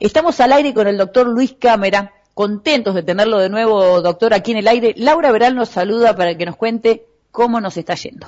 Estamos 0.00 0.40
al 0.40 0.52
aire 0.54 0.72
con 0.72 0.86
el 0.86 0.96
doctor 0.96 1.26
Luis 1.28 1.54
Cámara, 1.58 2.14
contentos 2.32 2.94
de 2.94 3.02
tenerlo 3.02 3.38
de 3.38 3.50
nuevo, 3.50 4.00
doctor, 4.00 4.32
aquí 4.32 4.52
en 4.52 4.56
el 4.56 4.68
aire. 4.68 4.94
Laura 4.96 5.30
Veral 5.30 5.54
nos 5.54 5.68
saluda 5.68 6.16
para 6.16 6.38
que 6.38 6.46
nos 6.46 6.56
cuente 6.56 7.04
cómo 7.30 7.60
nos 7.60 7.76
está 7.76 7.94
yendo. 7.96 8.26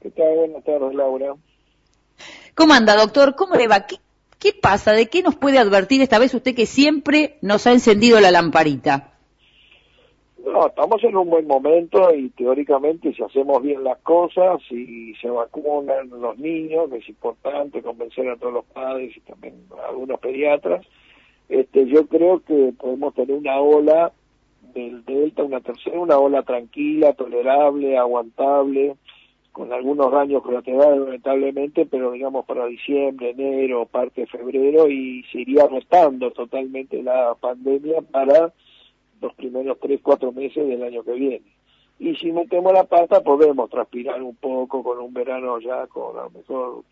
¿Qué 0.00 0.10
tal? 0.10 0.34
Buenas 0.34 0.64
tardes, 0.64 0.94
Laura. 0.94 1.34
¿Cómo 2.54 2.72
anda, 2.72 2.96
doctor? 2.96 3.36
¿Cómo 3.36 3.54
le 3.54 3.68
va? 3.68 3.86
¿Qué, 3.86 4.52
pasa? 4.54 4.92
¿De 4.92 5.10
qué 5.10 5.22
nos 5.22 5.36
puede 5.36 5.58
advertir 5.58 6.00
esta 6.00 6.18
vez 6.18 6.32
usted 6.32 6.54
que 6.54 6.64
siempre 6.64 7.36
nos 7.42 7.66
ha 7.66 7.72
encendido 7.72 8.18
la 8.20 8.30
lamparita? 8.30 9.11
No, 10.44 10.66
estamos 10.66 11.02
en 11.04 11.16
un 11.16 11.30
buen 11.30 11.46
momento 11.46 12.12
y 12.12 12.28
teóricamente 12.30 13.14
si 13.14 13.22
hacemos 13.22 13.62
bien 13.62 13.84
las 13.84 13.98
cosas 13.98 14.60
y 14.70 15.14
se 15.20 15.30
vacunan 15.30 16.10
los 16.10 16.36
niños, 16.36 16.90
que 16.90 16.96
es 16.96 17.08
importante 17.08 17.80
convencer 17.80 18.28
a 18.28 18.36
todos 18.36 18.52
los 18.52 18.64
padres 18.64 19.16
y 19.16 19.20
también 19.20 19.54
a 19.80 19.90
algunos 19.90 20.18
pediatras, 20.18 20.84
este, 21.48 21.86
yo 21.86 22.06
creo 22.08 22.40
que 22.40 22.72
podemos 22.76 23.14
tener 23.14 23.36
una 23.36 23.60
ola 23.60 24.12
del 24.74 25.04
Delta, 25.04 25.44
una 25.44 25.60
tercera, 25.60 26.00
una 26.00 26.18
ola 26.18 26.42
tranquila, 26.42 27.12
tolerable, 27.12 27.96
aguantable, 27.96 28.96
con 29.52 29.72
algunos 29.72 30.10
daños 30.10 30.42
colaterales 30.42 30.98
lamentablemente, 30.98 31.86
pero 31.86 32.10
digamos 32.10 32.46
para 32.46 32.66
diciembre, 32.66 33.30
enero, 33.30 33.86
parte 33.86 34.22
de 34.22 34.26
febrero 34.26 34.88
y 34.88 35.22
se 35.30 35.42
iría 35.42 35.68
restando 35.68 36.30
totalmente 36.32 37.02
la 37.02 37.36
pandemia 37.38 38.00
para 38.00 38.52
los 39.22 39.34
primeros 39.34 39.78
tres, 39.80 40.00
cuatro 40.02 40.32
meses 40.32 40.66
del 40.66 40.82
año 40.82 41.02
que 41.02 41.12
viene. 41.12 41.42
Y 41.98 42.14
si 42.16 42.32
metemos 42.32 42.72
la 42.72 42.84
pata 42.84 43.22
podemos 43.22 43.70
transpirar 43.70 44.20
un 44.22 44.34
poco 44.34 44.82
con 44.82 44.98
un 44.98 45.14
verano 45.14 45.58
ya 45.60 45.86
con 45.86 46.18
a 46.18 46.24
lo 46.24 46.30
mejor 46.30 46.84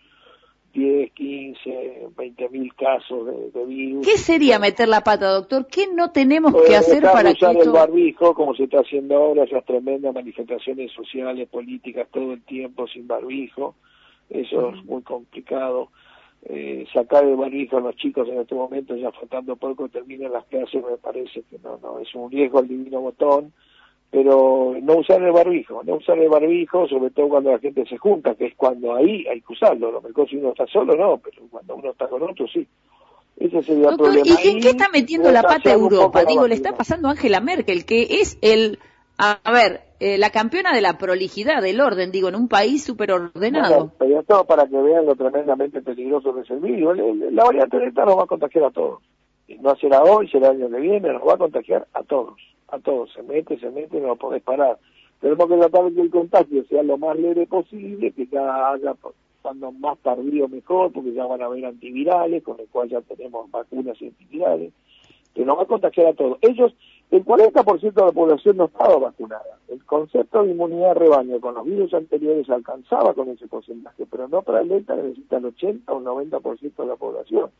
10, 0.72 1.12
15, 1.12 2.08
20 2.16 2.48
mil 2.50 2.72
casos 2.74 3.26
de, 3.52 3.64
virus. 3.66 4.06
¿Qué 4.06 4.16
sería 4.16 4.60
meter 4.60 4.88
la 4.88 5.00
pata, 5.00 5.28
doctor? 5.30 5.66
¿Qué 5.66 5.88
no 5.92 6.12
tenemos 6.12 6.54
que 6.62 6.76
hacer 6.76 7.02
para 7.02 7.32
usar 7.32 7.56
el 7.56 7.70
barbijo, 7.70 8.34
como 8.34 8.54
se 8.54 8.64
está 8.64 8.78
haciendo 8.78 9.16
ahora, 9.16 9.44
esas 9.44 9.64
tremendas 9.64 10.14
manifestaciones 10.14 10.92
sociales, 10.92 11.48
políticas, 11.48 12.06
todo 12.12 12.32
el 12.32 12.42
tiempo 12.42 12.86
sin 12.86 13.08
barbijo. 13.08 13.74
Eso 14.28 14.70
es 14.70 14.84
muy 14.84 15.02
complicado 15.02 15.88
eh, 16.44 16.86
sacar 16.92 17.24
el 17.24 17.36
barbijo 17.36 17.76
a 17.76 17.80
los 17.80 17.96
chicos 17.96 18.28
en 18.28 18.40
este 18.40 18.54
momento, 18.54 18.96
ya 18.96 19.12
faltando 19.12 19.56
poco 19.56 19.88
terminan 19.88 20.32
las 20.32 20.44
clases, 20.46 20.82
me 20.82 20.96
parece 20.96 21.42
que 21.42 21.58
no, 21.62 21.78
no, 21.82 21.98
es 21.98 22.14
un 22.14 22.30
riesgo 22.30 22.60
el 22.60 22.68
divino 22.68 23.00
botón, 23.00 23.52
pero 24.10 24.74
no 24.82 24.96
usar 24.96 25.22
el 25.22 25.32
barbijo, 25.32 25.82
no 25.84 25.96
usar 25.96 26.18
el 26.18 26.28
barbijo, 26.28 26.88
sobre 26.88 27.10
todo 27.10 27.28
cuando 27.28 27.52
la 27.52 27.58
gente 27.58 27.84
se 27.86 27.98
junta, 27.98 28.34
que 28.34 28.46
es 28.46 28.54
cuando 28.56 28.94
ahí 28.94 29.26
hay 29.28 29.40
que 29.40 29.52
usarlo, 29.52 29.92
lo 29.92 30.00
mejor 30.00 30.28
si 30.28 30.36
uno 30.36 30.50
está 30.50 30.66
solo 30.66 30.96
no, 30.96 31.18
pero 31.18 31.42
cuando 31.50 31.76
uno 31.76 31.90
está 31.90 32.08
con 32.08 32.22
otro 32.22 32.46
sí. 32.48 32.66
Ese 33.36 33.62
sería 33.62 33.88
el 33.88 33.96
problema. 33.96 34.26
¿Y 34.44 34.48
en 34.48 34.60
qué 34.60 34.70
está 34.70 34.90
metiendo 34.90 35.30
la 35.30 35.42
pata 35.42 35.72
Europa? 35.72 36.24
Digo, 36.24 36.46
le 36.46 36.54
está 36.54 36.76
pasando 36.76 37.08
a 37.08 37.12
Angela 37.12 37.40
Merkel, 37.40 37.86
que 37.86 38.02
es 38.20 38.38
el, 38.42 38.78
a 39.16 39.38
ver, 39.50 39.80
eh, 40.00 40.16
la 40.16 40.30
campeona 40.30 40.72
de 40.72 40.80
la 40.80 40.96
prolijidad, 40.96 41.60
del 41.60 41.78
orden, 41.78 42.10
digo, 42.10 42.30
en 42.30 42.34
un 42.34 42.48
país 42.48 42.82
súper 42.82 43.12
ordenado. 43.12 43.92
pero 43.98 44.22
todo 44.22 44.44
para 44.44 44.66
que 44.66 44.76
vean 44.78 45.04
lo 45.04 45.14
tremendamente 45.14 45.82
peligroso 45.82 46.34
que 46.34 46.40
es 46.40 46.50
el 46.50 46.60
virus. 46.60 46.96
La 47.32 47.44
variante 47.44 47.78
Delta 47.78 48.06
nos 48.06 48.16
va 48.16 48.22
a 48.22 48.26
contagiar 48.26 48.64
a 48.64 48.70
todos. 48.70 49.02
No 49.60 49.76
será 49.76 50.02
hoy, 50.02 50.26
será 50.28 50.48
el 50.48 50.62
año 50.62 50.70
que 50.70 50.80
viene, 50.80 51.12
nos 51.12 51.22
va 51.22 51.34
a 51.34 51.38
contagiar 51.38 51.86
a 51.92 52.02
todos. 52.02 52.40
A 52.68 52.78
todos. 52.78 53.12
Se 53.12 53.22
mete, 53.22 53.58
se 53.58 53.70
mete, 53.70 54.00
no 54.00 54.08
lo 54.08 54.16
podés 54.16 54.42
parar. 54.42 54.78
Tenemos 55.20 55.48
que 55.48 55.56
tratar 55.58 55.84
de 55.84 55.94
que 55.94 56.00
el 56.00 56.10
contagio 56.10 56.64
sea 56.64 56.82
lo 56.82 56.96
más 56.96 57.18
leve 57.18 57.46
posible, 57.46 58.10
que 58.12 58.26
cada 58.26 58.72
haya 58.72 58.94
cuando 59.42 59.70
más 59.72 59.98
tardío 59.98 60.48
mejor, 60.48 60.92
porque 60.92 61.12
ya 61.12 61.26
van 61.26 61.42
a 61.42 61.46
haber 61.46 61.66
antivirales, 61.66 62.42
con 62.42 62.58
el 62.58 62.68
cual 62.68 62.88
ya 62.88 63.02
tenemos 63.02 63.50
vacunas 63.50 64.00
antivirales, 64.00 64.72
que 65.34 65.44
nos 65.44 65.58
va 65.58 65.62
a 65.64 65.66
contagiar 65.66 66.06
a 66.08 66.14
todos. 66.14 66.38
Ellos 66.40 66.72
el 67.10 67.24
40% 67.24 67.92
de 67.92 68.04
la 68.04 68.12
población 68.12 68.56
no 68.56 68.66
estaba 68.66 68.96
vacunada. 68.98 69.58
El 69.68 69.84
concepto 69.84 70.42
de 70.42 70.50
inmunidad 70.50 70.94
rebaño 70.94 71.40
con 71.40 71.54
los 71.54 71.64
virus 71.64 71.92
anteriores 71.94 72.48
alcanzaba 72.50 73.14
con 73.14 73.28
ese 73.30 73.48
porcentaje, 73.48 74.06
pero 74.10 74.28
no 74.28 74.42
para 74.42 74.60
el 74.60 74.68
Delta 74.68 74.94
necesita 74.94 75.38
el 75.38 75.46
80 75.46 75.92
o 75.92 75.98
el 75.98 76.04
90% 76.30 76.76
de 76.76 76.86
la 76.86 76.96
población 76.96 77.50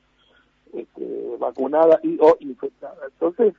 este, 0.73 1.37
vacunada 1.39 1.99
y 2.03 2.17
o 2.21 2.37
infectada. 2.41 3.07
Entonces, 3.07 3.55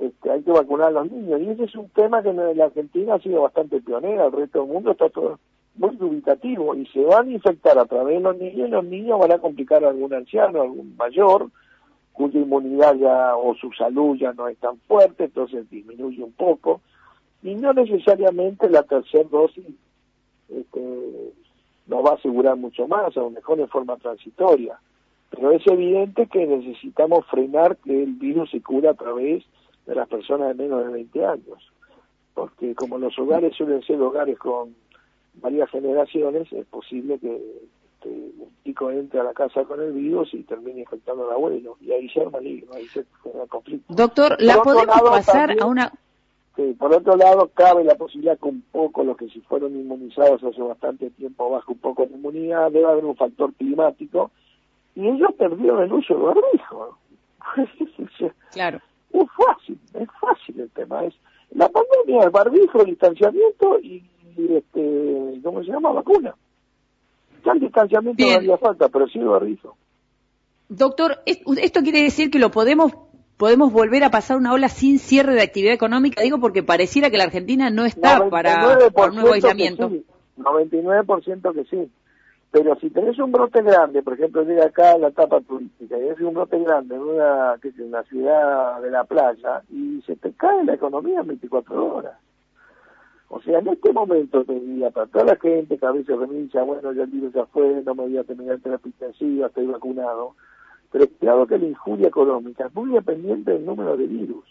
este, 0.00 0.30
hay 0.30 0.42
que 0.42 0.52
vacunar 0.52 0.88
a 0.88 1.02
los 1.02 1.10
niños. 1.10 1.40
Y 1.40 1.48
ese 1.50 1.64
es 1.64 1.74
un 1.74 1.88
tema 1.88 2.22
que 2.22 2.30
en 2.30 2.56
la 2.56 2.64
Argentina 2.66 3.14
ha 3.14 3.20
sido 3.20 3.42
bastante 3.42 3.80
pionera, 3.80 4.26
el 4.26 4.32
resto 4.32 4.60
del 4.60 4.68
mundo 4.68 4.92
está 4.92 5.08
todo 5.08 5.38
muy 5.76 5.96
dubitativo 5.96 6.74
y 6.74 6.86
se 6.86 7.04
van 7.04 7.28
a 7.28 7.32
infectar 7.32 7.78
a 7.78 7.84
través 7.84 8.16
de 8.16 8.20
los 8.20 8.36
niños 8.36 8.68
y 8.68 8.70
los 8.70 8.84
niños 8.84 9.18
van 9.18 9.32
a 9.32 9.38
complicar 9.38 9.84
a 9.84 9.90
algún 9.90 10.12
anciano, 10.14 10.60
a 10.60 10.64
algún 10.64 10.96
mayor, 10.96 11.50
cuya 12.16 12.40
inmunidad 12.40 12.96
ya 12.96 13.36
o 13.36 13.54
su 13.54 13.70
salud 13.72 14.16
ya 14.16 14.32
no 14.32 14.48
es 14.48 14.56
tan 14.58 14.78
fuerte, 14.88 15.24
entonces 15.24 15.68
disminuye 15.70 16.22
un 16.22 16.32
poco, 16.32 16.80
y 17.42 17.54
no 17.54 17.74
necesariamente 17.74 18.70
la 18.70 18.82
tercera 18.84 19.28
dosis 19.30 19.66
este, 20.48 21.32
nos 21.86 22.04
va 22.04 22.12
a 22.12 22.14
asegurar 22.14 22.56
mucho 22.56 22.88
más, 22.88 23.14
a 23.16 23.20
lo 23.20 23.30
mejor 23.30 23.60
en 23.60 23.68
forma 23.68 23.96
transitoria, 23.96 24.78
pero 25.28 25.50
es 25.50 25.66
evidente 25.66 26.26
que 26.26 26.46
necesitamos 26.46 27.26
frenar 27.26 27.76
que 27.76 28.02
el 28.04 28.14
virus 28.14 28.50
se 28.50 28.62
cura 28.62 28.92
a 28.92 28.94
través 28.94 29.44
de 29.84 29.94
las 29.94 30.08
personas 30.08 30.48
de 30.48 30.64
menos 30.64 30.86
de 30.86 30.92
20 30.92 31.26
años, 31.26 31.70
porque 32.32 32.74
como 32.74 32.96
los 32.96 33.18
hogares 33.18 33.54
suelen 33.54 33.82
ser 33.82 34.00
hogares 34.00 34.38
con 34.38 34.74
varias 35.34 35.68
generaciones, 35.68 36.50
es 36.50 36.64
posible 36.66 37.18
que 37.18 37.42
este, 38.06 38.42
un 38.42 38.50
chico 38.64 38.90
entra 38.90 39.20
a 39.20 39.24
la 39.24 39.32
casa 39.32 39.64
con 39.64 39.80
el 39.80 39.92
virus 39.92 40.32
y 40.34 40.42
termina 40.42 40.80
infectando 40.80 41.26
al 41.26 41.32
abuelo, 41.34 41.76
y 41.80 41.92
ahí 41.92 42.08
se 42.08 42.20
arma 42.20 42.38
el 42.38 42.64
ahí 42.74 42.86
se 42.88 43.00
el 43.00 43.48
conflicto. 43.48 43.92
Doctor, 43.94 44.36
¿la 44.40 44.62
podemos 44.62 45.00
pasar 45.00 45.56
a 45.60 45.66
una...? 45.66 45.92
por 46.78 46.94
otro 46.94 47.16
lado, 47.16 47.50
cabe 47.52 47.84
la 47.84 47.96
posibilidad 47.96 48.38
que 48.38 48.48
un 48.48 48.62
poco 48.72 49.04
los 49.04 49.18
que 49.18 49.28
si 49.28 49.40
fueron 49.40 49.76
inmunizados 49.76 50.42
hace 50.42 50.62
bastante 50.62 51.10
tiempo 51.10 51.50
bajo 51.50 51.72
un 51.72 51.78
poco 51.78 52.06
de 52.06 52.14
inmunidad, 52.14 52.72
debe 52.72 52.86
haber 52.86 53.04
un 53.04 53.14
factor 53.14 53.52
climático, 53.54 54.30
y 54.94 55.06
ellos 55.06 55.32
perdieron 55.36 55.82
el 55.82 55.92
uso 55.92 56.14
del 56.14 56.22
barbijo. 56.22 56.98
claro. 58.52 58.80
Es 59.12 59.28
fácil, 59.36 59.78
es 59.94 60.08
fácil 60.18 60.60
el 60.60 60.70
tema. 60.70 61.04
es 61.04 61.14
La 61.50 61.68
pandemia, 61.68 62.24
el 62.24 62.30
barbijo, 62.30 62.80
el 62.80 62.86
distanciamiento 62.86 63.78
y, 63.80 64.02
este, 64.36 65.40
¿cómo 65.42 65.62
se 65.62 65.70
llama? 65.70 65.92
Vacuna. 65.92 66.34
Ya 67.46 67.52
el 67.52 67.60
distanciamiento 67.60 68.26
no 68.26 68.34
haría 68.34 68.58
falta, 68.58 68.88
pero 68.88 69.06
sí 69.06 69.20
lo 69.20 69.38
rizo. 69.38 69.76
Doctor, 70.68 71.20
¿esto 71.26 71.80
quiere 71.82 72.02
decir 72.02 72.28
que 72.28 72.40
lo 72.40 72.50
podemos 72.50 72.92
podemos 73.36 73.72
volver 73.72 74.02
a 74.02 74.10
pasar 74.10 74.36
una 74.36 74.52
ola 74.52 74.68
sin 74.68 74.98
cierre 74.98 75.34
de 75.34 75.42
actividad 75.42 75.72
económica? 75.72 76.22
Digo 76.22 76.40
porque 76.40 76.64
pareciera 76.64 77.08
que 77.08 77.18
la 77.18 77.24
Argentina 77.24 77.70
no 77.70 77.84
está 77.84 78.28
para, 78.28 78.78
un 79.08 79.14
nuevo 79.14 79.32
aislamiento. 79.32 79.88
Sí, 79.90 80.04
99% 80.38 81.54
que 81.54 81.64
sí. 81.64 81.88
Pero 82.50 82.74
si 82.80 82.90
tenés 82.90 83.16
un 83.20 83.30
brote 83.30 83.62
grande, 83.62 84.02
por 84.02 84.14
ejemplo, 84.14 84.42
llega 84.42 84.66
acá 84.66 84.98
la 84.98 85.08
etapa 85.08 85.40
turística, 85.40 85.98
y 85.98 86.08
es 86.08 86.20
un 86.20 86.34
brote 86.34 86.58
grande 86.58 86.96
en 86.96 87.02
una, 87.02 87.58
que 87.60 87.68
es 87.68 87.78
una 87.78 88.02
ciudad 88.04 88.80
de 88.80 88.90
la 88.90 89.04
playa, 89.04 89.62
y 89.70 90.02
se 90.06 90.16
te 90.16 90.32
cae 90.32 90.64
la 90.64 90.74
economía 90.74 91.20
en 91.20 91.28
24 91.28 91.94
horas. 91.94 92.14
O 93.28 93.40
sea, 93.42 93.58
en 93.58 93.68
este 93.68 93.92
momento 93.92 94.44
te 94.44 94.54
diría, 94.54 94.90
para 94.90 95.06
toda 95.06 95.24
la 95.24 95.36
gente 95.36 95.76
que 95.76 95.86
a 95.86 95.92
veces 95.92 96.16
renuncia, 96.16 96.62
bueno, 96.62 96.92
ya 96.92 97.02
el 97.02 97.10
virus 97.10 97.32
ya 97.32 97.44
fue, 97.46 97.82
no 97.84 97.94
me 97.94 98.02
voy 98.04 98.18
a 98.18 98.24
terminar 98.24 98.60
terapia 98.60 98.88
intensiva, 98.88 99.48
estoy 99.48 99.66
vacunado, 99.66 100.36
pero 100.92 101.06
claro 101.18 101.46
que 101.46 101.58
la 101.58 101.66
injuria 101.66 102.08
económica 102.08 102.66
es 102.66 102.74
muy 102.74 102.90
dependiente 102.92 103.52
del 103.52 103.66
número 103.66 103.96
de 103.96 104.06
virus. 104.06 104.44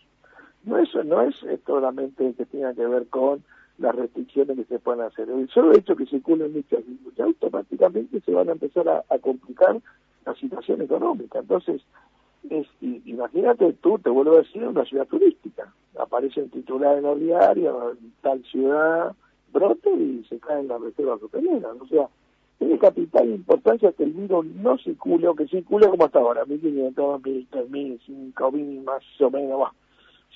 No 0.63 0.77
eso 0.77 1.03
no 1.03 1.21
es 1.21 1.35
solamente 1.65 2.33
que 2.33 2.45
tenga 2.45 2.73
que 2.73 2.85
ver 2.85 3.07
con 3.07 3.43
las 3.77 3.95
restricciones 3.95 4.57
que 4.57 4.65
se 4.65 4.79
pueden 4.79 5.01
hacer. 5.01 5.29
El 5.29 5.47
solo 5.49 5.73
hecho 5.73 5.95
que 5.95 6.05
circulen 6.05 6.53
muchos 6.53 6.85
virus, 6.85 7.15
ya 7.15 7.25
automáticamente 7.25 8.19
se 8.21 8.31
van 8.31 8.49
a 8.49 8.53
empezar 8.53 8.89
a, 8.89 9.03
a 9.09 9.17
complicar 9.19 9.79
la 10.25 10.35
situación 10.35 10.81
económica. 10.81 11.39
Entonces, 11.39 11.81
es, 12.49 12.67
imagínate 12.81 13.73
tú, 13.73 13.99
te 13.99 14.09
vuelvo 14.09 14.35
a 14.35 14.39
decir, 14.39 14.63
una 14.63 14.83
ciudad 14.85 15.07
turística. 15.07 15.71
Aparecen 15.99 16.49
titulares 16.49 16.99
en 16.99 17.03
los 17.03 17.19
diarios, 17.19 17.97
tal 18.21 18.43
ciudad, 18.45 19.15
brote 19.53 19.89
y 19.91 20.25
se 20.29 20.39
caen 20.39 20.67
las 20.67 20.81
reservas 20.81 21.21
hoteleras. 21.23 21.75
O 21.79 21.87
sea, 21.87 22.09
tiene 22.57 22.77
capital 22.79 23.29
importancia 23.29 23.91
que 23.91 24.03
el 24.03 24.11
virus 24.11 24.45
no 24.45 24.77
circule, 24.77 25.27
o 25.27 25.35
que 25.35 25.47
circule 25.47 25.89
como 25.89 26.05
hasta 26.05 26.19
ahora, 26.19 26.45
1.500, 26.45 26.95
1.000, 27.21 27.47
3.000, 27.49 28.33
5.000 28.33 28.83
más 28.83 29.03
o 29.19 29.29
menos, 29.29 29.61
va, 29.61 29.73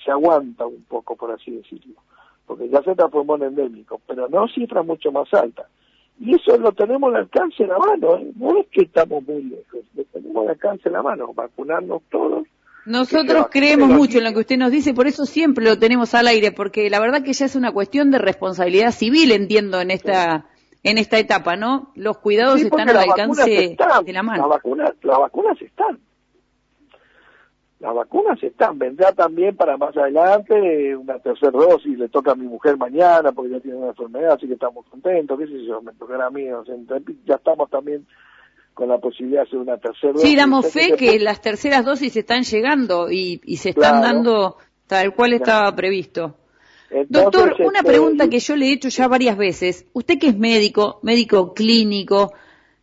se 0.04 0.10
aguanta 0.10 0.66
un 0.66 0.82
poco, 0.84 1.16
por 1.16 1.30
así 1.30 1.50
decirlo, 1.50 1.96
porque 2.46 2.68
ya 2.68 2.82
se 2.82 2.94
transformó 2.94 3.36
en 3.36 3.44
endémico, 3.44 4.00
pero 4.06 4.28
no 4.28 4.48
cifras 4.48 4.84
mucho 4.84 5.10
más 5.12 5.32
altas. 5.32 5.66
Y 6.18 6.34
eso 6.34 6.58
lo 6.58 6.72
tenemos 6.72 7.08
al 7.14 7.22
alcance 7.22 7.62
de 7.62 7.68
la 7.70 7.78
mano, 7.78 8.16
¿eh? 8.16 8.30
no 8.36 8.58
es 8.58 8.66
que 8.68 8.82
estamos 8.82 9.26
muy 9.26 9.42
lejos, 9.42 9.80
lo 9.94 10.04
tenemos 10.04 10.42
al 10.44 10.50
alcance 10.50 10.90
de 10.90 10.90
la 10.90 11.02
mano, 11.02 11.32
vacunarnos 11.32 12.02
todos. 12.10 12.46
Nosotros 12.86 13.48
creemos 13.50 13.88
mucho 13.90 14.18
en 14.18 14.24
lo 14.24 14.32
que 14.32 14.40
usted 14.40 14.56
nos 14.56 14.70
dice, 14.70 14.94
por 14.94 15.06
eso 15.06 15.26
siempre 15.26 15.64
lo 15.64 15.78
tenemos 15.78 16.14
al 16.14 16.26
aire, 16.26 16.52
porque 16.52 16.88
la 16.90 17.00
verdad 17.00 17.22
que 17.22 17.32
ya 17.32 17.46
es 17.46 17.54
una 17.54 17.72
cuestión 17.72 18.10
de 18.10 18.18
responsabilidad 18.18 18.92
civil, 18.92 19.32
entiendo, 19.32 19.80
en 19.80 19.90
esta 19.90 20.46
en 20.82 20.98
esta 20.98 21.18
etapa, 21.18 21.56
¿no? 21.56 21.92
Los 21.94 22.18
cuidados 22.18 22.60
están 22.60 22.88
al 22.88 22.96
alcance 22.96 23.76
de 23.76 24.12
la 24.12 24.22
mano. 24.22 24.42
Las 24.42 24.48
vacunas, 24.48 24.92
las 25.02 25.18
vacunas 25.18 25.60
están. 25.60 25.98
las 27.80 27.94
vacunas 27.94 28.42
están, 28.42 28.78
vendrá 28.78 29.12
también 29.12 29.56
para 29.56 29.76
más 29.76 29.94
adelante 29.96 30.96
una 30.96 31.18
tercera 31.18 31.52
dosis, 31.52 31.98
le 31.98 32.08
toca 32.08 32.32
a 32.32 32.34
mi 32.34 32.46
mujer 32.46 32.78
mañana 32.78 33.32
porque 33.32 33.52
ya 33.52 33.60
tiene 33.60 33.76
una 33.76 33.88
enfermedad, 33.88 34.32
así 34.32 34.46
que 34.46 34.54
estamos 34.54 34.86
contentos, 34.86 35.38
qué 35.38 35.46
sé 35.46 35.64
yo, 35.66 35.82
me 35.82 35.92
tocará 35.92 36.26
a 36.26 36.30
mí, 36.30 36.46
ya 37.26 37.34
estamos 37.34 37.68
también 37.68 38.06
con 38.74 38.88
la 38.88 38.98
posibilidad 38.98 39.42
de 39.42 39.48
hacer 39.48 39.58
una 39.58 39.78
tercera 39.78 40.12
dosis. 40.12 40.28
Sí, 40.28 40.36
damos 40.36 40.66
fe 40.72 40.94
que, 40.96 41.18
las 41.18 41.40
terceras 41.40 41.84
dosis 41.84 42.16
están 42.16 42.42
llegando 42.42 43.10
y, 43.10 43.40
se 43.56 43.70
están 43.70 44.00
dando 44.00 44.56
tal 44.86 45.14
cual 45.14 45.34
estaba 45.34 45.74
previsto. 45.74 46.36
Doctor, 47.08 47.54
una 47.60 47.80
este, 47.80 47.90
pregunta 47.90 48.28
que 48.28 48.40
yo 48.40 48.56
le 48.56 48.66
he 48.66 48.72
hecho 48.72 48.88
ya 48.88 49.06
varias 49.06 49.36
veces. 49.36 49.86
Usted 49.92 50.18
que 50.18 50.28
es 50.28 50.36
médico, 50.36 50.98
médico 51.02 51.54
clínico, 51.54 52.32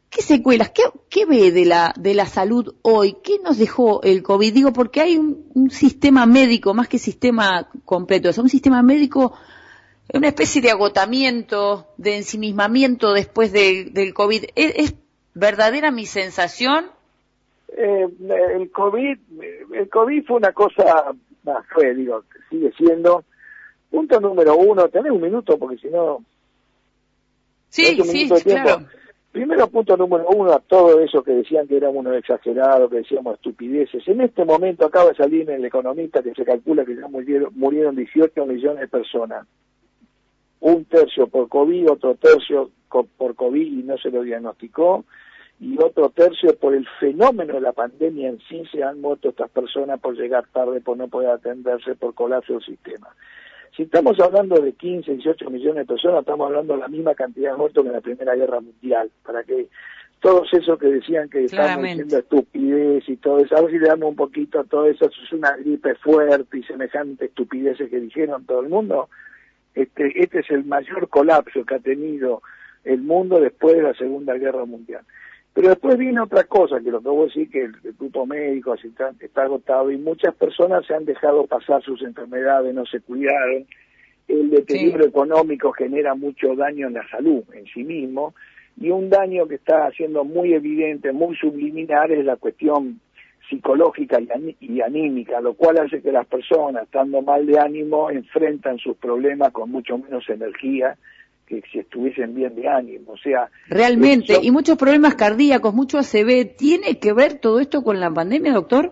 ¿qué 0.09 0.21
secuelas, 0.21 0.71
qué, 1.09 1.25
ve 1.25 1.51
de 1.51 1.65
la, 1.65 1.93
de 1.97 2.13
la 2.13 2.25
salud 2.25 2.75
hoy? 2.83 3.17
¿Qué 3.21 3.39
nos 3.43 3.57
dejó 3.57 4.01
el 4.03 4.23
COVID? 4.23 4.53
Digo, 4.53 4.73
porque 4.73 5.01
hay 5.01 5.17
un, 5.17 5.69
sistema 5.69 6.25
médico, 6.25 6.73
más 6.73 6.87
que 6.87 6.99
sistema 6.99 7.69
completo, 7.83 8.29
es 8.29 8.37
un 8.37 8.47
sistema 8.47 8.81
médico, 8.81 9.33
una 10.13 10.29
especie 10.29 10.61
de 10.61 10.71
agotamiento, 10.71 11.87
de 11.97 12.17
ensimismamiento 12.17 13.11
después 13.11 13.51
del 13.51 14.13
COVID. 14.13 14.45
¿Es, 14.55 14.95
verdadera 15.37 15.91
mi 15.91 16.05
sensación? 16.05 16.85
Eh, 17.69 18.07
el 18.55 18.71
COVID, 18.71 19.17
el 19.73 19.89
COVID 19.89 20.25
fue 20.25 20.37
una 20.37 20.53
cosa, 20.53 21.13
fue, 21.73 21.93
digo, 21.95 22.23
sigue 22.49 22.71
siendo 22.77 23.23
Punto 23.89 24.19
número 24.19 24.57
uno, 24.57 24.89
tenés 24.89 25.11
un 25.11 25.21
minuto 25.21 25.57
porque 25.57 25.77
si 25.77 25.87
no... 25.87 26.23
Sí, 27.69 27.85
sí, 28.03 28.29
claro. 28.43 28.85
Primero 29.31 29.67
punto 29.67 29.95
número 29.95 30.27
uno 30.29 30.51
a 30.51 30.59
todo 30.59 30.99
eso 30.99 31.21
que 31.21 31.31
decían 31.31 31.67
que 31.67 31.77
éramos 31.77 31.97
unos 31.97 32.17
exagerados, 32.17 32.89
que 32.89 32.97
decíamos 32.97 33.35
estupideces. 33.35 34.07
En 34.07 34.21
este 34.21 34.45
momento 34.45 34.85
acaba 34.85 35.09
de 35.09 35.15
salir 35.15 35.49
en 35.49 35.57
el 35.57 35.65
economista 35.65 36.23
que 36.23 36.33
se 36.33 36.43
calcula 36.43 36.85
que 36.85 36.95
ya 36.95 37.07
murieron, 37.07 37.51
murieron 37.55 37.95
18 37.95 38.45
millones 38.45 38.81
de 38.81 38.87
personas. 38.87 39.45
Un 40.59 40.85
tercio 40.85 41.27
por 41.27 41.49
COVID, 41.49 41.91
otro 41.91 42.15
tercio 42.15 42.71
por 42.87 43.35
COVID 43.35 43.79
y 43.79 43.83
no 43.83 43.97
se 43.97 44.09
lo 44.09 44.23
diagnosticó, 44.23 45.05
y 45.59 45.77
otro 45.81 46.09
tercio 46.09 46.55
por 46.57 46.75
el 46.75 46.87
fenómeno 46.99 47.55
de 47.55 47.61
la 47.61 47.73
pandemia 47.73 48.29
en 48.29 48.39
sí 48.47 48.63
se 48.71 48.83
han 48.83 49.01
muerto 49.01 49.29
estas 49.29 49.49
personas 49.49 49.99
por 49.99 50.15
llegar 50.15 50.45
tarde, 50.53 50.81
por 50.81 50.97
no 50.97 51.07
poder 51.07 51.31
atenderse, 51.31 51.95
por 51.95 52.13
colapso 52.13 52.53
del 52.53 52.63
sistema. 52.63 53.07
Si 53.75 53.83
estamos 53.83 54.19
hablando 54.19 54.59
de 54.59 54.73
15, 54.73 55.13
18 55.13 55.49
millones 55.49 55.87
de 55.87 55.93
personas, 55.93 56.21
estamos 56.21 56.47
hablando 56.47 56.73
de 56.73 56.79
la 56.79 56.87
misma 56.87 57.15
cantidad 57.15 57.51
de 57.51 57.57
muertos 57.57 57.83
que 57.83 57.89
en 57.89 57.95
la 57.95 58.01
Primera 58.01 58.35
Guerra 58.35 58.59
Mundial, 58.59 59.09
para 59.23 59.43
que 59.43 59.67
todos 60.19 60.51
esos 60.53 60.79
que 60.79 60.87
decían 60.87 61.29
que 61.29 61.45
estaban 61.45 61.83
diciendo 61.83 62.17
estupidez 62.17 63.07
y 63.07 63.17
todo 63.17 63.39
eso, 63.39 63.55
a 63.55 63.61
ver 63.61 63.71
si 63.71 63.79
le 63.79 63.87
damos 63.87 64.09
un 64.09 64.15
poquito 64.15 64.59
a 64.59 64.63
todo 64.63 64.87
eso, 64.87 65.05
eso 65.05 65.21
es 65.23 65.31
una 65.31 65.55
gripe 65.57 65.95
fuerte 65.95 66.57
y 66.57 66.63
semejante 66.63 67.25
estupideces 67.25 67.89
que 67.89 67.99
dijeron 67.99 68.45
todo 68.45 68.61
el 68.61 68.69
mundo, 68.69 69.09
este, 69.75 70.23
este 70.23 70.39
es 70.39 70.49
el 70.49 70.65
mayor 70.65 71.07
colapso 71.09 71.63
que 71.65 71.75
ha 71.75 71.79
tenido 71.79 72.41
el 72.87 73.01
mundo 73.01 73.39
después 73.39 73.75
de 73.75 73.83
la 73.83 73.93
Segunda 73.93 74.33
Guerra 74.35 74.65
Mundial. 74.65 75.01
Pero 75.53 75.69
después 75.69 75.97
viene 75.97 76.21
otra 76.21 76.43
cosa, 76.43 76.79
que 76.79 76.91
lo 76.91 77.01
que 77.01 77.09
voy 77.09 77.23
a 77.23 77.25
decir 77.25 77.49
que 77.49 77.63
el, 77.63 77.73
grupo 77.97 78.25
médico 78.25 78.75
está, 78.75 79.11
está, 79.19 79.43
agotado 79.43 79.89
y 79.89 79.97
muchas 79.97 80.35
personas 80.35 80.85
se 80.85 80.93
han 80.93 81.05
dejado 81.05 81.47
pasar 81.47 81.81
sus 81.81 82.01
enfermedades, 82.03 82.75
no 82.75 82.85
se 82.85 82.99
cuidaron. 83.01 83.65
El 84.27 84.49
deterioro 84.51 85.05
económico 85.05 85.71
genera 85.71 86.13
mucho 86.13 86.55
daño 86.55 86.87
en 86.87 86.93
la 86.93 87.09
salud 87.09 87.43
en 87.53 87.65
sí 87.65 87.83
mismo 87.83 88.35
y 88.79 88.89
un 88.91 89.09
daño 89.09 89.47
que 89.47 89.55
está 89.55 89.87
haciendo 89.87 90.23
muy 90.23 90.53
evidente, 90.53 91.11
muy 91.11 91.35
subliminal 91.35 92.11
es 92.11 92.23
la 92.23 92.35
cuestión 92.35 92.99
psicológica 93.49 94.19
y 94.59 94.81
anímica, 94.81 95.41
lo 95.41 95.53
cual 95.53 95.79
hace 95.79 96.01
que 96.01 96.11
las 96.11 96.27
personas, 96.27 96.83
estando 96.83 97.21
mal 97.21 97.45
de 97.45 97.57
ánimo, 97.57 98.11
enfrentan 98.11 98.77
sus 98.77 98.97
problemas 98.97 99.51
con 99.53 99.71
mucho 99.71 99.97
menos 99.97 100.29
energía 100.29 100.97
que 101.47 101.63
si 101.71 101.79
estuviesen 101.79 102.35
bien 102.35 102.55
de 102.55 102.67
ánimo, 102.67 103.13
o 103.13 103.17
sea... 103.17 103.49
Realmente, 103.69 104.37
y 104.41 104.51
muchos 104.51 104.77
problemas 104.77 105.15
cardíacos, 105.15 105.73
mucho 105.73 105.97
ACV, 105.97 106.55
¿tiene 106.57 106.99
que 106.99 107.13
ver 107.13 107.39
todo 107.39 107.59
esto 107.59 107.83
con 107.83 107.99
la 107.99 108.11
pandemia, 108.11 108.53
doctor? 108.53 108.91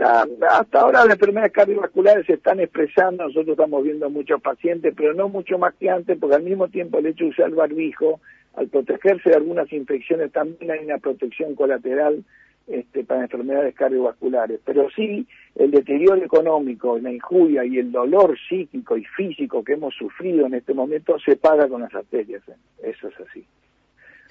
hasta 0.00 0.80
ahora 0.80 1.04
las 1.04 1.14
enfermedades 1.14 1.52
cardiovasculares 1.52 2.26
se 2.26 2.34
están 2.34 2.60
expresando, 2.60 3.24
nosotros 3.24 3.50
estamos 3.50 3.82
viendo 3.82 4.10
muchos 4.10 4.40
pacientes, 4.40 4.92
pero 4.96 5.14
no 5.14 5.28
mucho 5.28 5.58
más 5.58 5.74
que 5.74 5.88
antes, 5.88 6.18
porque 6.18 6.36
al 6.36 6.42
mismo 6.42 6.68
tiempo 6.68 6.98
el 6.98 7.06
hecho 7.06 7.24
de 7.24 7.30
usar 7.30 7.48
el 7.48 7.54
barbijo, 7.54 8.20
al 8.54 8.68
protegerse 8.68 9.30
de 9.30 9.36
algunas 9.36 9.72
infecciones, 9.72 10.32
también 10.32 10.70
hay 10.70 10.84
una 10.84 10.98
protección 10.98 11.54
colateral 11.54 12.24
este, 12.66 13.04
para 13.04 13.22
enfermedades 13.22 13.74
cardiovasculares. 13.74 14.60
Pero 14.64 14.88
sí, 14.90 15.26
el 15.54 15.70
deterioro 15.70 16.22
económico, 16.24 16.98
la 16.98 17.12
injuria 17.12 17.64
y 17.64 17.78
el 17.78 17.92
dolor 17.92 18.36
psíquico 18.48 18.96
y 18.96 19.04
físico 19.04 19.62
que 19.62 19.74
hemos 19.74 19.94
sufrido 19.94 20.46
en 20.46 20.54
este 20.54 20.74
momento 20.74 21.18
se 21.18 21.36
paga 21.36 21.68
con 21.68 21.82
las 21.82 21.94
arterias. 21.94 22.42
¿eh? 22.48 22.56
Eso 22.82 23.08
es 23.08 23.20
así. 23.20 23.44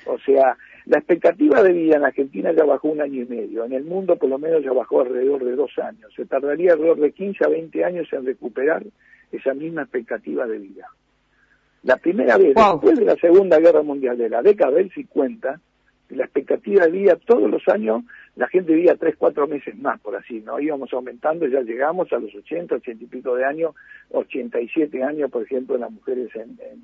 O 0.06 0.18
sea, 0.19 0.57
la 0.85 0.97
expectativa 0.97 1.63
de 1.63 1.71
vida 1.71 1.95
en 1.95 2.06
Argentina 2.06 2.51
ya 2.51 2.65
bajó 2.65 2.89
un 2.89 3.01
año 3.01 3.21
y 3.21 3.25
medio. 3.25 3.63
En 3.65 3.74
el 3.74 3.83
mundo 3.83 4.18
por 4.18 4.30
lo 4.30 4.38
menos 4.38 4.63
ya 4.63 4.74
bajó 4.74 5.01
alrededor 5.01 5.44
de 5.45 5.56
dos 5.56 5.71
años. 5.79 6.12
Se 6.15 6.25
tardaría 6.25 6.74
alrededor 6.74 7.00
de 7.00 7.12
15 7.12 7.45
a 7.45 7.50
20 7.50 7.86
años 7.86 8.07
en 8.12 8.25
recuperar 8.25 8.83
esa 9.31 9.53
misma 9.53 9.83
expectativa 9.83 10.45
de 10.45 10.57
vida. 10.57 10.88
La 11.83 11.97
primera 11.97 12.38
vez, 12.38 12.56
después 12.56 12.97
de 12.97 13.06
la 13.06 13.15
Segunda 13.15 13.59
Guerra 13.59 13.83
Mundial, 13.83 14.18
de 14.18 14.29
la 14.29 14.41
década 14.41 14.71
del 14.71 14.91
50, 14.91 15.59
la 16.15 16.25
expectativa 16.25 16.86
de 16.86 16.92
vida 16.92 17.15
todos 17.15 17.50
los 17.50 17.68
años 17.68 18.04
la 18.36 18.48
gente 18.48 18.74
vivía 18.74 18.95
tres, 18.95 19.15
cuatro 19.18 19.48
meses 19.48 19.77
más, 19.77 20.00
por 20.00 20.15
así, 20.15 20.42
¿no? 20.42 20.60
Íbamos 20.60 20.92
aumentando, 20.94 21.45
ya 21.48 21.62
llegamos 21.62 22.12
a 22.12 22.18
los 22.18 22.33
80, 22.33 22.75
80 22.75 23.04
y 23.04 23.07
pico 23.07 23.36
de 23.36 23.45
años, 23.45 23.75
87 24.12 25.04
años, 25.04 25.30
por 25.30 25.44
ejemplo, 25.44 25.75
en 25.75 25.81
las 25.81 25.92
mujeres 25.92 26.36
en, 26.36 26.57
en 26.60 26.81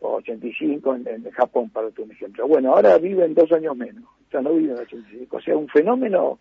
85 0.00 0.94
en, 0.94 1.08
en, 1.08 1.30
Japón, 1.32 1.70
para 1.70 1.88
un 1.88 2.12
ejemplo. 2.12 2.46
Bueno, 2.46 2.74
ahora 2.74 2.96
viven 2.98 3.34
dos 3.34 3.50
años 3.50 3.76
menos, 3.76 4.04
sea, 4.30 4.40
no 4.40 4.54
viven 4.54 4.78
85, 4.78 5.36
o 5.36 5.40
sea, 5.40 5.56
un 5.56 5.68
fenómeno 5.68 6.38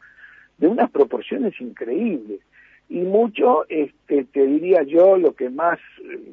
de 0.58 0.68
unas 0.68 0.92
proporciones 0.92 1.60
increíbles. 1.60 2.42
Y 2.90 3.00
mucho, 3.00 3.66
este, 3.68 4.26
te 4.26 4.46
diría 4.46 4.84
yo, 4.84 5.18
lo 5.18 5.34
que 5.34 5.50
más 5.50 5.80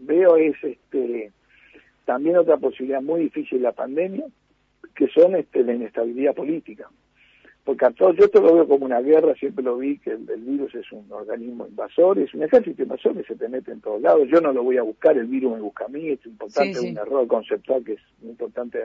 veo 0.02 0.36
es 0.36 0.54
este, 0.62 1.32
también 2.04 2.36
otra 2.36 2.58
posibilidad 2.58 3.02
muy 3.02 3.22
difícil 3.22 3.62
la 3.62 3.72
pandemia, 3.72 4.26
que 4.94 5.08
son 5.08 5.36
este, 5.36 5.62
la 5.62 5.74
inestabilidad 5.74 6.34
política. 6.34 6.88
Porque 7.64 7.86
a 7.86 7.90
todos, 7.90 8.16
yo 8.16 8.28
te 8.28 8.40
lo 8.40 8.54
veo 8.54 8.68
como 8.68 8.84
una 8.84 9.00
guerra, 9.00 9.34
siempre 9.34 9.64
lo 9.64 9.78
vi 9.78 9.98
que 9.98 10.10
el, 10.10 10.26
virus 10.26 10.74
es 10.74 10.92
un 10.92 11.10
organismo 11.10 11.66
invasor, 11.66 12.18
es 12.18 12.34
un 12.34 12.42
ejército 12.42 12.82
invasor 12.82 13.16
que 13.16 13.24
se 13.24 13.36
te 13.36 13.48
mete 13.48 13.72
en 13.72 13.80
todos 13.80 14.02
lados, 14.02 14.28
yo 14.30 14.40
no 14.42 14.52
lo 14.52 14.62
voy 14.62 14.76
a 14.76 14.82
buscar, 14.82 15.16
el 15.16 15.26
virus 15.26 15.54
me 15.54 15.62
busca 15.62 15.86
a 15.86 15.88
mí, 15.88 16.10
es 16.10 16.24
importante, 16.26 16.78
un 16.78 16.98
error 16.98 17.26
conceptual 17.26 17.82
que 17.82 17.94
es 17.94 18.00
importante 18.22 18.78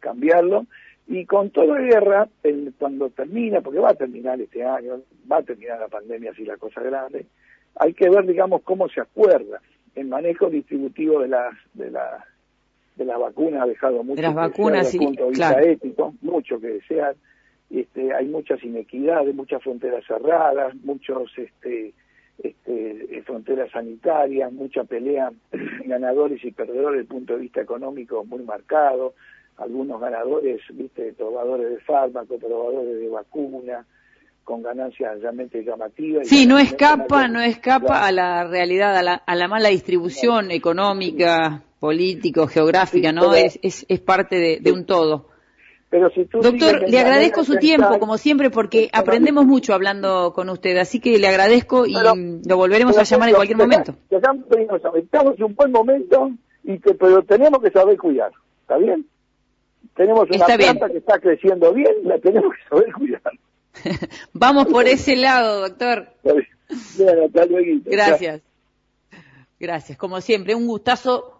cambiarlo, 0.00 0.66
y 1.06 1.26
con 1.26 1.50
toda 1.50 1.80
guerra, 1.80 2.28
cuando 2.78 3.10
termina, 3.10 3.60
porque 3.60 3.78
va 3.78 3.90
a 3.90 3.94
terminar 3.94 4.40
este 4.40 4.64
año, 4.64 5.02
va 5.30 5.38
a 5.38 5.42
terminar 5.42 5.80
la 5.80 5.88
pandemia 5.88 6.32
si 6.34 6.44
la 6.44 6.56
cosa 6.56 6.82
grande, 6.82 7.26
hay 7.76 7.94
que 7.94 8.10
ver, 8.10 8.26
digamos, 8.26 8.62
cómo 8.62 8.88
se 8.88 9.00
acuerda. 9.00 9.60
El 9.94 10.08
manejo 10.08 10.50
distributivo 10.50 11.20
de 11.20 11.28
las, 11.28 11.54
de 11.74 11.90
las 11.90 12.24
de 12.98 13.04
las 13.04 13.18
vacunas 13.18 13.62
ha 13.62 13.66
dejado 13.66 14.02
mucho 14.02 14.16
de 14.16 14.22
las 14.22 14.34
vacunas, 14.34 14.84
desde 14.84 14.98
el 14.98 15.04
punto 15.04 15.24
de 15.24 15.30
vista 15.30 15.62
ético, 15.62 16.14
mucho 16.20 16.60
que 16.60 16.66
desear. 16.66 17.16
Este, 17.70 18.12
hay 18.14 18.26
muchas 18.26 18.62
inequidades, 18.64 19.34
muchas 19.34 19.62
fronteras 19.62 20.04
cerradas, 20.06 20.74
muchos 20.82 21.30
este, 21.36 21.92
este, 22.42 23.22
fronteras 23.24 23.70
sanitarias, 23.70 24.52
mucha 24.52 24.84
pelea 24.84 25.30
ganadores 25.84 26.42
y 26.44 26.50
perdedores 26.50 26.98
desde 26.98 27.00
el 27.02 27.06
punto 27.06 27.34
de 27.34 27.40
vista 27.40 27.60
económico 27.60 28.24
muy 28.24 28.42
marcado, 28.42 29.14
algunos 29.58 30.00
ganadores, 30.00 30.60
viste, 30.72 31.12
probadores 31.12 31.70
de 31.70 31.78
fármacos, 31.80 32.40
probadores 32.40 33.00
de 33.00 33.08
vacuna, 33.08 33.86
con 34.44 34.62
ganancias 34.62 35.20
realmente 35.20 35.62
llamativas. 35.62 36.26
Sí, 36.26 36.46
no 36.46 36.58
escapa, 36.58 37.28
no 37.28 37.42
escapa 37.42 38.06
a 38.06 38.12
la 38.12 38.44
realidad, 38.44 38.96
a 38.96 39.02
la, 39.02 39.14
a 39.14 39.34
la 39.36 39.46
mala 39.46 39.68
distribución 39.68 40.50
económica, 40.52 41.64
político, 41.80 42.46
geográfica, 42.46 43.12
¿no? 43.12 43.34
Es, 43.34 43.58
es, 43.62 43.86
es 43.88 44.00
parte 44.00 44.36
de, 44.36 44.58
de 44.60 44.72
un 44.72 44.84
todo. 44.84 45.28
Doctor, 45.90 46.84
le 46.86 46.98
agradezco 46.98 47.44
su 47.44 47.56
tiempo, 47.56 47.98
como 47.98 48.18
siempre, 48.18 48.50
porque 48.50 48.90
aprendemos 48.92 49.46
mucho 49.46 49.72
hablando 49.72 50.34
con 50.34 50.50
usted, 50.50 50.76
así 50.76 51.00
que 51.00 51.18
le 51.18 51.26
agradezco 51.28 51.86
y 51.86 51.94
lo 51.94 52.56
volveremos 52.56 52.98
a 52.98 53.04
llamar 53.04 53.30
en 53.30 53.34
cualquier 53.36 53.56
momento. 53.56 53.94
Estamos 54.10 55.38
en 55.38 55.44
un 55.44 55.54
buen 55.54 55.72
momento, 55.72 56.30
y 56.64 56.78
que, 56.78 56.92
pero 56.94 57.22
tenemos 57.22 57.62
que 57.62 57.70
saber 57.70 57.96
cuidar, 57.96 58.32
¿está 58.60 58.76
bien? 58.76 59.06
Tenemos 59.96 60.28
una 60.30 60.46
planta 60.46 60.88
que 60.90 60.98
está 60.98 61.18
creciendo 61.18 61.72
bien, 61.72 61.92
la 62.04 62.18
tenemos 62.18 62.52
que 62.54 62.68
saber 62.68 62.92
cuidar. 62.92 63.32
Vamos 64.34 64.66
por 64.66 64.86
ese 64.86 65.16
lado, 65.16 65.60
doctor. 65.60 66.08
Bien, 66.22 67.18
hasta 67.24 67.46
luego. 67.46 67.80
Gracias. 67.86 68.42
Gracias, 69.58 69.96
como 69.96 70.20
siempre, 70.20 70.54
un 70.54 70.66
gustazo 70.66 71.37